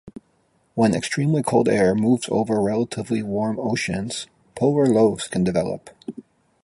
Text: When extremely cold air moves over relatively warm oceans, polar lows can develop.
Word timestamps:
When 0.73 0.95
extremely 0.95 1.43
cold 1.43 1.69
air 1.69 1.93
moves 1.93 2.27
over 2.31 2.59
relatively 2.59 3.21
warm 3.21 3.59
oceans, 3.59 4.25
polar 4.55 4.87
lows 4.87 5.27
can 5.27 5.43
develop. 5.43 5.91